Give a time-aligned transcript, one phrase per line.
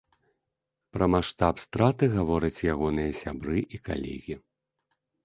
[0.95, 4.35] Пра маштаб страты гавораць ягоныя сябры і калегі.